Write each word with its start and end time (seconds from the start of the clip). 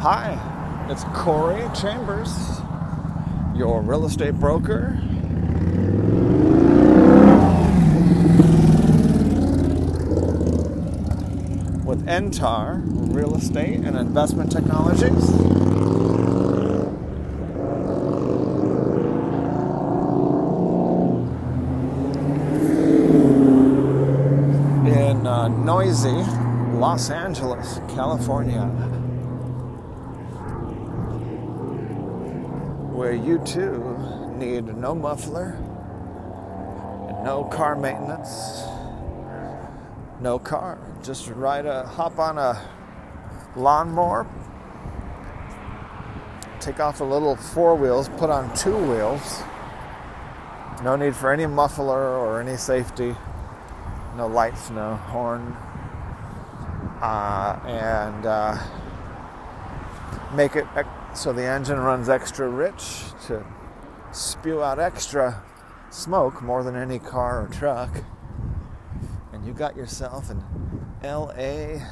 Hi, 0.00 0.86
it's 0.90 1.04
Corey 1.14 1.66
Chambers, 1.74 2.60
your 3.56 3.80
real 3.80 4.04
estate 4.04 4.34
broker. 4.34 5.00
With 11.82 12.04
Entar 12.06 12.82
Real 13.14 13.34
Estate 13.36 13.80
and 13.80 13.96
Investment 13.96 14.52
Technologies. 14.52 15.30
In 24.86 25.26
uh, 25.26 25.48
noisy 25.48 26.10
Los 26.78 27.08
Angeles, 27.08 27.80
California. 27.94 28.70
Where 32.96 33.12
you 33.12 33.38
too 33.44 33.94
need 34.38 34.74
no 34.74 34.94
muffler, 34.94 35.52
no 37.22 37.44
car 37.52 37.76
maintenance, 37.76 38.62
no 40.22 40.38
car. 40.38 40.78
Just 41.02 41.28
ride 41.28 41.66
a 41.66 41.84
hop 41.84 42.18
on 42.18 42.38
a 42.38 42.58
lawnmower, 43.54 44.26
take 46.58 46.80
off 46.80 46.96
the 46.96 47.04
little 47.04 47.36
four 47.36 47.74
wheels, 47.74 48.08
put 48.16 48.30
on 48.30 48.52
two 48.56 48.74
wheels. 48.74 49.42
No 50.82 50.96
need 50.96 51.14
for 51.14 51.30
any 51.30 51.46
muffler 51.46 52.16
or 52.16 52.40
any 52.40 52.56
safety. 52.56 53.14
No 54.16 54.26
lights, 54.26 54.70
no 54.70 54.96
horn. 54.96 55.54
Uh, 57.02 57.60
and 57.66 58.24
uh, 58.24 58.58
make 60.34 60.56
it 60.56 60.66
so 61.16 61.32
the 61.32 61.42
engine 61.42 61.80
runs 61.80 62.10
extra 62.10 62.46
rich 62.46 63.04
to 63.26 63.42
spew 64.12 64.62
out 64.62 64.78
extra 64.78 65.42
smoke 65.88 66.42
more 66.42 66.62
than 66.62 66.76
any 66.76 66.98
car 66.98 67.42
or 67.42 67.48
truck. 67.48 68.04
And 69.32 69.46
you 69.46 69.54
got 69.54 69.76
yourself 69.76 70.28
an 70.28 70.44
LA 71.02 71.82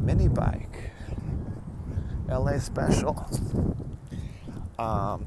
mini 0.00 0.28
bike, 0.28 0.92
LA 2.26 2.58
special. 2.58 3.26
Um, 4.78 5.26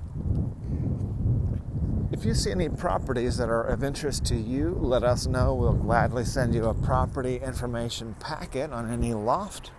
if 2.11 2.25
you 2.25 2.33
see 2.33 2.50
any 2.52 2.69
properties 2.69 3.38
that 3.38 3.50
are 3.50 3.63
of 3.63 3.83
interest 3.83 4.25
to 4.25 4.35
you, 4.35 4.78
let 4.81 5.03
us 5.03 5.28
know. 5.28 5.53
We'll 5.53 5.73
gladly 5.73 6.25
send 6.25 6.56
you 6.56 6.66
a 6.66 6.73
property 6.73 7.38
information 7.38 8.16
packet 8.19 8.72
on 8.72 8.91
any 8.91 9.13
loft, 9.13 9.72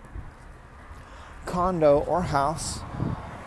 condo, 1.45 1.99
or 2.01 2.21
house 2.21 2.79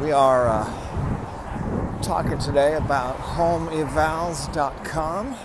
We 0.00 0.12
are 0.12 0.46
uh, 0.46 2.00
talking 2.02 2.38
today 2.38 2.74
about 2.74 3.16
homeevals.com. 3.16 5.36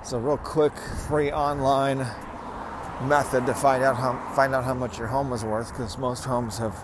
It's 0.00 0.12
a 0.12 0.18
real 0.20 0.36
quick, 0.36 0.72
free 1.08 1.32
online 1.32 2.06
method 3.02 3.46
to 3.46 3.54
find 3.54 3.82
out 3.82 3.96
how 3.96 4.32
find 4.36 4.54
out 4.54 4.62
how 4.62 4.74
much 4.74 4.96
your 4.96 5.08
home 5.08 5.32
is 5.32 5.44
worth 5.44 5.70
because 5.70 5.98
most 5.98 6.24
homes 6.24 6.58
have 6.58 6.76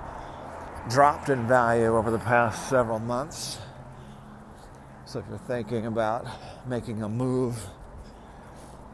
dropped 0.90 1.28
in 1.28 1.46
value 1.46 1.96
over 1.96 2.10
the 2.10 2.18
past 2.18 2.68
several 2.68 2.98
months. 2.98 3.58
So 5.04 5.20
if 5.20 5.26
you're 5.28 5.38
thinking 5.38 5.86
about 5.86 6.26
making 6.66 7.04
a 7.04 7.08
move, 7.08 7.56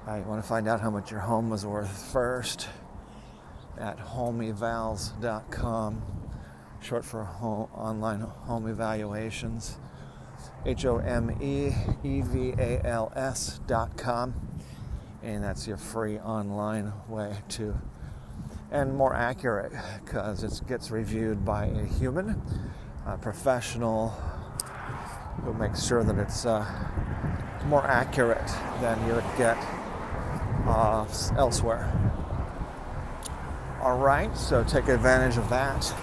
uh, 0.06 0.16
you 0.16 0.22
want 0.24 0.42
to 0.42 0.47
find 0.47 0.68
out 0.68 0.82
how 0.82 0.91
much 0.91 1.10
your 1.10 1.20
home 1.20 1.50
is 1.54 1.64
worth 1.64 2.12
first 2.12 2.68
at 3.78 3.97
homeevals.com 3.97 6.19
short 6.80 7.04
for 7.04 7.24
home, 7.24 7.68
online 7.74 8.20
home 8.20 8.66
evaluations. 8.66 9.78
H 10.64 10.84
O 10.84 10.98
M 10.98 11.36
E 11.41 11.72
E 12.02 12.20
V 12.22 12.54
A 12.58 12.80
L 12.84 13.12
S 13.14 13.60
dot 13.66 13.96
com. 13.96 14.34
And 15.22 15.44
that's 15.44 15.66
your 15.66 15.76
free 15.76 16.18
online 16.18 16.92
way 17.08 17.36
to, 17.50 17.78
and 18.70 18.94
more 18.94 19.14
accurate 19.14 19.72
because 20.02 20.42
it 20.42 20.66
gets 20.66 20.91
reviewed 20.91 21.44
by 21.44 21.66
a 21.66 21.84
human, 21.84 22.41
a 23.06 23.18
professional 23.18 24.08
who 25.44 25.52
makes 25.54 25.86
sure 25.86 26.02
that 26.04 26.16
it's 26.16 26.47
uh, 26.47 26.64
more 27.66 27.86
accurate 27.86 28.50
than 28.80 29.06
you 29.06 29.14
would 29.14 29.24
get 29.36 29.58
uh, 30.66 31.06
elsewhere. 31.36 31.92
All 33.82 33.98
right, 33.98 34.34
so 34.36 34.64
take 34.64 34.88
advantage 34.88 35.36
of 35.36 35.48
that. 35.50 35.94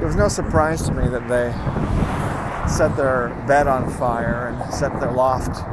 it 0.00 0.04
was 0.04 0.14
no 0.14 0.28
surprise 0.28 0.82
to 0.82 0.94
me 0.94 1.08
that 1.08 1.26
they 1.28 1.50
set 2.72 2.96
their 2.96 3.30
bed 3.48 3.66
on 3.66 3.90
fire 3.90 4.54
and 4.54 4.72
set 4.72 5.00
their 5.00 5.10
loft 5.10 5.64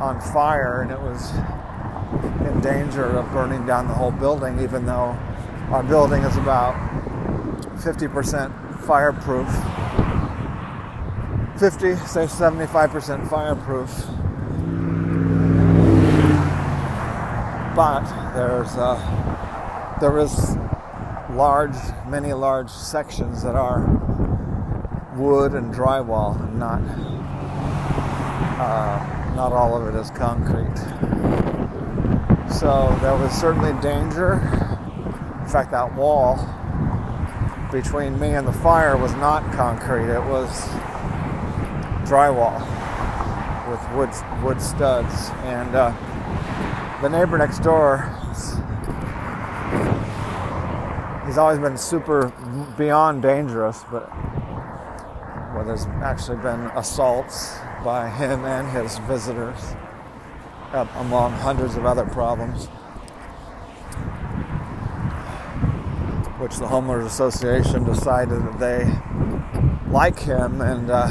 on 0.00 0.20
fire, 0.20 0.82
and 0.82 0.90
it 0.90 1.00
was 1.00 1.30
in 2.48 2.60
danger 2.60 3.04
of 3.04 3.30
burning 3.30 3.64
down 3.64 3.86
the 3.86 3.94
whole 3.94 4.10
building, 4.10 4.58
even 4.58 4.86
though 4.86 5.16
our 5.70 5.82
building 5.82 6.22
is 6.22 6.36
about 6.36 6.74
50% 7.78 8.80
fireproof. 8.80 9.48
50, 11.58 11.96
say 12.06 12.26
75% 12.26 13.28
fireproof. 13.28 13.90
But 17.74 18.04
there's 18.34 18.76
uh, 18.76 19.96
there 20.00 20.18
is 20.18 20.56
large, 21.30 21.74
many 22.06 22.32
large 22.32 22.70
sections 22.70 23.42
that 23.42 23.56
are 23.56 23.80
wood 25.16 25.54
and 25.54 25.74
drywall, 25.74 26.40
and 26.40 26.58
not 26.58 26.80
uh, 28.60 29.32
not 29.34 29.52
all 29.52 29.76
of 29.76 29.92
it 29.92 29.98
is 29.98 30.10
concrete. 30.10 30.76
So 32.52 32.96
there 33.00 33.16
was 33.16 33.32
certainly 33.32 33.72
danger 33.82 34.38
in 35.44 35.50
fact, 35.50 35.70
that 35.72 35.94
wall 35.94 36.36
between 37.70 38.18
me 38.18 38.30
and 38.30 38.46
the 38.46 38.52
fire 38.52 38.96
was 38.96 39.12
not 39.14 39.42
concrete, 39.52 40.10
it 40.10 40.24
was 40.24 40.48
drywall 42.08 42.60
with 43.68 43.80
wood, 43.94 44.10
wood 44.42 44.60
studs. 44.60 45.30
And 45.44 45.74
uh, 45.74 45.92
the 47.02 47.10
neighbor 47.10 47.36
next 47.36 47.58
door, 47.58 48.10
he's 51.26 51.36
always 51.36 51.58
been 51.58 51.76
super 51.76 52.32
beyond 52.78 53.20
dangerous, 53.20 53.84
but 53.90 54.10
well, 55.54 55.64
there's 55.66 55.86
actually 56.02 56.38
been 56.38 56.60
assaults 56.74 57.58
by 57.84 58.08
him 58.08 58.46
and 58.46 58.66
his 58.70 58.96
visitors, 59.00 59.74
uh, 60.72 60.86
among 60.96 61.32
hundreds 61.32 61.76
of 61.76 61.84
other 61.84 62.06
problems. 62.06 62.68
Which 66.44 66.56
the 66.56 66.66
homeowners 66.66 67.06
association 67.06 67.84
decided 67.84 68.38
that 68.44 68.58
they 68.58 69.90
like 69.90 70.18
him. 70.18 70.60
And 70.60 70.90
uh, 70.90 71.06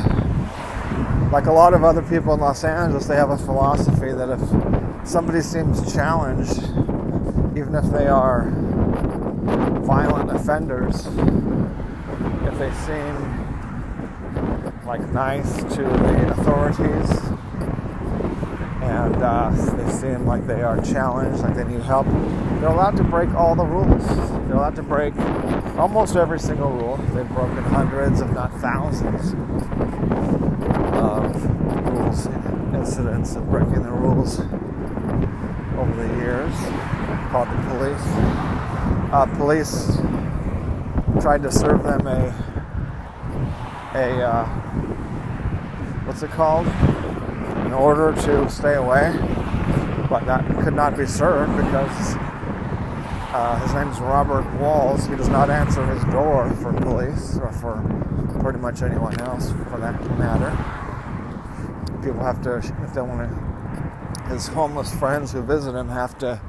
like 1.32 1.48
a 1.48 1.52
lot 1.52 1.74
of 1.74 1.84
other 1.84 2.04
people 2.04 2.36
in 2.36 2.40
Los 2.40 2.64
Angeles, 2.64 3.08
they 3.08 3.16
have 3.16 3.32
a 3.32 3.38
philosophy 3.40 4.12
that 4.12 4.30
if 4.30 5.08
somebody 5.08 5.42
seems 5.42 5.92
challenged, 5.92 6.62
even 7.58 7.74
if 7.74 7.86
they 7.86 8.06
are 8.06 8.52
violent 9.82 10.30
offenders, 10.30 11.08
if 12.46 12.60
they 12.60 12.72
seem 12.86 13.16
like 14.86 15.02
nice 15.14 15.64
to 15.64 15.82
the 15.82 16.36
authorities 16.38 17.10
and 18.84 19.16
uh, 19.24 19.50
they 19.76 19.92
seem 19.92 20.26
like 20.26 20.46
they 20.46 20.62
are 20.62 20.80
challenged, 20.82 21.42
like 21.42 21.56
they 21.56 21.64
need 21.64 21.82
help, 21.82 22.06
they're 22.60 22.70
allowed 22.70 22.98
to 22.98 23.04
break 23.04 23.30
all 23.34 23.56
the 23.56 23.66
rules. 23.66 24.06
They're 24.08 24.58
allowed 24.58 24.76
to 24.76 24.84
break 24.84 25.16
almost 25.78 26.16
every 26.16 26.40
single 26.40 26.70
rule. 26.70 26.98
They've 27.14 27.28
broken 27.30 27.64
hundreds, 27.64 28.22
if 28.22 28.30
not 28.32 28.52
thousands, 28.60 29.34
of 30.94 31.46
rules, 31.92 32.28
incidents 32.74 33.36
of 33.36 33.50
breaking 33.50 33.84
the 33.84 33.92
rules 33.92 34.40
over 34.40 36.08
the 36.08 36.16
years. 36.18 36.54
Called 37.32 37.50
the 37.50 37.62
police. 37.70 38.04
Uh, 39.12 39.26
police 39.38 39.98
tried 41.22 41.42
to 41.44 41.52
serve 41.52 41.84
them 41.84 42.06
a 42.06 42.34
a 43.96 44.22
uh, 44.22 44.46
what's 46.06 46.24
it 46.24 46.32
called? 46.32 46.68
An 47.74 47.80
order 47.80 48.14
to 48.14 48.48
stay 48.52 48.75
away, 48.75 49.12
but 50.08 50.28
that 50.28 50.46
could 50.64 50.75
not 50.75 50.96
be 50.96 51.08
served 51.08 51.58
because 51.58 52.16
uh, 53.34 53.60
his 53.64 53.74
name 53.74 53.88
is 53.88 54.00
Robert 54.00 54.46
Walls. 54.60 55.08
He 55.08 55.16
does 55.16 55.28
not 55.28 55.50
answer 55.50 55.84
his 55.88 56.04
door 56.14 56.52
for 56.62 56.72
police 56.72 57.36
or 57.40 57.52
for 57.52 57.81
pretty 58.42 58.60
much 58.60 58.84
anyone 58.84 59.20
else 59.22 59.50
for 59.50 59.80
that 59.80 60.00
matter. 60.20 60.52
People 62.04 62.24
have 62.24 62.44
to, 62.44 62.58
if 62.58 62.94
they 62.94 63.02
want 63.02 63.28
to, 63.28 64.30
his 64.30 64.50
homeless 64.50 64.94
friends 64.94 65.31
who 65.31 65.42
visit 65.42 65.74
him 65.74 65.90
have 65.90 66.16
to 66.20 66.40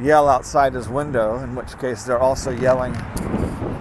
yell 0.00 0.28
outside 0.28 0.74
his 0.74 0.88
window, 0.88 1.42
in 1.42 1.56
which 1.56 1.76
case 1.80 2.04
they're 2.04 2.20
also 2.20 2.52
yelling 2.52 2.94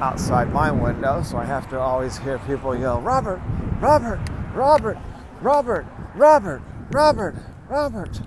outside 0.02 0.52
my 0.52 0.72
window. 0.72 1.22
So 1.22 1.38
I 1.38 1.46
have 1.46 1.70
to 1.70 1.80
always 1.80 2.18
hear 2.18 2.40
people 2.40 2.76
yell, 2.76 3.02
Robert, 3.02 3.40
Robert, 3.80 4.20
Robert, 4.56 4.98
Robert, 5.42 5.86
Robert, 6.16 6.62
Robert, 6.92 7.36
Robert, 7.68 8.22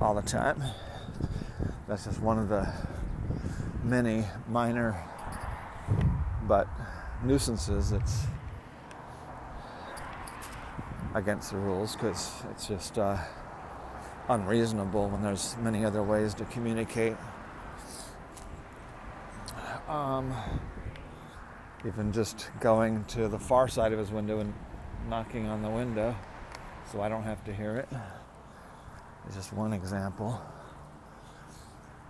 all 0.00 0.12
the 0.16 0.22
time. 0.22 0.60
That's 1.86 2.04
just 2.04 2.20
one 2.20 2.36
of 2.36 2.48
the 2.48 2.68
many 3.84 4.24
minor 4.48 5.00
but 6.48 6.66
nuisances 7.22 7.90
that's 7.90 8.24
against 11.14 11.52
the 11.52 11.58
rules 11.58 11.92
because 11.92 12.32
it's 12.50 12.66
just 12.66 12.98
uh, 12.98 13.18
unreasonable 14.28 15.08
when 15.10 15.22
there's 15.22 15.56
many 15.58 15.84
other 15.84 16.02
ways 16.02 16.34
to 16.34 16.44
communicate. 16.46 17.16
Um, 19.86 20.34
even 21.86 22.10
just 22.10 22.50
going 22.58 23.04
to 23.04 23.28
the 23.28 23.38
far 23.38 23.68
side 23.68 23.92
of 23.92 24.00
his 24.00 24.10
window 24.10 24.40
and 24.40 24.52
knocking 25.08 25.46
on 25.46 25.62
the 25.62 25.70
window 25.70 26.16
so 26.92 27.02
I 27.02 27.08
don't 27.08 27.24
have 27.24 27.44
to 27.44 27.52
hear 27.52 27.76
it. 27.76 27.88
it 27.92 29.28
is 29.28 29.34
just 29.34 29.52
one 29.52 29.72
example. 29.72 30.40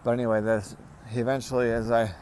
But 0.05 0.13
anyway, 0.13 0.41
this 0.41 0.77
he 1.11 1.21
eventually, 1.21 1.71
as 1.71 1.91
I, 1.91 2.13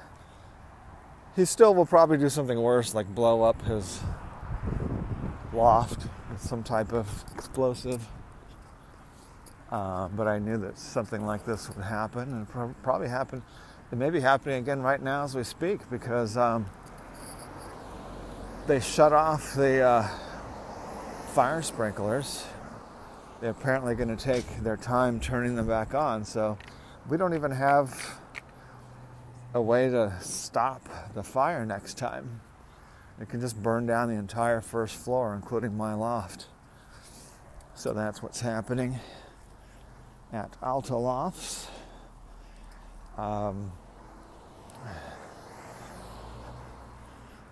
he 1.34 1.44
still 1.44 1.74
will 1.74 1.86
probably 1.86 2.18
do 2.18 2.28
something 2.28 2.60
worse, 2.60 2.94
like 2.94 3.12
blow 3.14 3.42
up 3.42 3.60
his 3.62 4.00
loft 5.52 6.06
with 6.30 6.40
some 6.40 6.62
type 6.62 6.92
of 6.92 7.24
explosive. 7.34 8.06
Uh, 9.70 10.08
but 10.08 10.28
I 10.28 10.38
knew 10.38 10.56
that 10.58 10.78
something 10.78 11.26
like 11.26 11.44
this 11.44 11.68
would 11.68 11.84
happen, 11.84 12.32
and 12.32 12.48
pro- 12.48 12.74
probably 12.82 13.08
happen. 13.08 13.42
It 13.90 13.98
may 13.98 14.10
be 14.10 14.20
happening 14.20 14.58
again 14.58 14.80
right 14.80 15.02
now 15.02 15.24
as 15.24 15.34
we 15.34 15.42
speak 15.42 15.88
because 15.90 16.36
um, 16.36 16.66
they 18.66 18.80
shut 18.80 19.12
off 19.12 19.54
the 19.54 19.80
uh, 19.80 20.08
fire 21.36 21.60
sprinklers. 21.60 22.46
They're 23.42 23.50
apparently 23.50 23.94
going 23.94 24.08
to 24.08 24.16
take 24.16 24.46
their 24.62 24.78
time 24.78 25.20
turning 25.20 25.54
them 25.54 25.66
back 25.66 25.92
on. 25.92 26.24
So 26.24 26.56
we 27.10 27.18
don't 27.18 27.34
even 27.34 27.50
have 27.50 28.18
a 29.52 29.60
way 29.60 29.90
to 29.90 30.16
stop 30.22 30.88
the 31.14 31.22
fire 31.22 31.66
next 31.66 31.98
time. 31.98 32.40
It 33.20 33.28
can 33.28 33.42
just 33.42 33.62
burn 33.62 33.84
down 33.84 34.08
the 34.08 34.14
entire 34.14 34.62
first 34.62 34.96
floor, 34.96 35.34
including 35.34 35.76
my 35.76 35.92
loft. 35.92 36.46
So 37.74 37.92
that's 37.92 38.22
what's 38.22 38.40
happening 38.40 38.98
at 40.32 40.56
Alta 40.62 40.96
Lofts. 40.96 41.68
Um, 43.18 43.72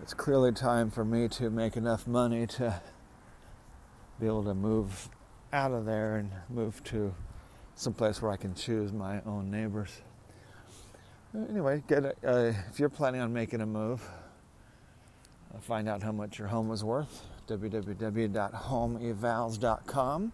it's 0.00 0.14
clearly 0.14 0.52
time 0.52 0.90
for 0.90 1.04
me 1.04 1.28
to 1.28 1.50
make 1.50 1.76
enough 1.76 2.06
money 2.06 2.46
to 2.46 2.80
be 4.20 4.26
able 4.26 4.44
to 4.44 4.54
move 4.54 5.08
out 5.52 5.72
of 5.72 5.84
there 5.84 6.16
and 6.16 6.30
move 6.48 6.82
to 6.84 7.14
some 7.74 7.92
place 7.92 8.22
where 8.22 8.30
I 8.30 8.36
can 8.36 8.54
choose 8.54 8.92
my 8.92 9.20
own 9.22 9.50
neighbors. 9.50 9.90
Anyway, 11.48 11.82
get 11.88 12.04
a, 12.04 12.14
uh, 12.24 12.52
if 12.70 12.78
you're 12.78 12.88
planning 12.88 13.20
on 13.20 13.32
making 13.32 13.60
a 13.60 13.66
move, 13.66 14.08
uh, 15.52 15.58
find 15.58 15.88
out 15.88 16.00
how 16.02 16.12
much 16.12 16.38
your 16.38 16.46
home 16.48 16.70
is 16.70 16.84
worth. 16.84 17.22
www.homeevals.com. 17.48 20.32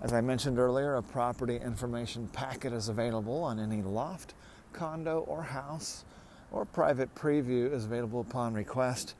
As 0.00 0.12
I 0.12 0.20
mentioned 0.20 0.58
earlier, 0.58 0.96
a 0.96 1.02
property 1.02 1.56
information 1.56 2.26
packet 2.28 2.72
is 2.72 2.88
available 2.88 3.44
on 3.44 3.60
any 3.60 3.82
loft, 3.82 4.34
condo, 4.72 5.20
or 5.28 5.42
house, 5.42 6.04
or 6.50 6.64
private 6.64 7.14
preview 7.14 7.70
is 7.72 7.84
available 7.84 8.20
upon 8.20 8.54
request. 8.54 9.14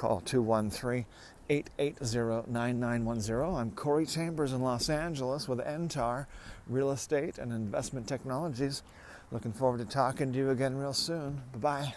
Call 0.00 0.22
213 0.22 1.04
880 1.50 2.50
9910. 2.50 3.54
I'm 3.54 3.70
Corey 3.72 4.06
Chambers 4.06 4.54
in 4.54 4.62
Los 4.62 4.88
Angeles 4.88 5.46
with 5.46 5.58
NTAR 5.58 6.24
Real 6.66 6.90
Estate 6.90 7.36
and 7.36 7.52
Investment 7.52 8.08
Technologies. 8.08 8.82
Looking 9.30 9.52
forward 9.52 9.80
to 9.80 9.84
talking 9.84 10.32
to 10.32 10.38
you 10.38 10.48
again 10.48 10.78
real 10.78 10.94
soon. 10.94 11.42
Bye 11.52 11.58
bye. 11.58 11.94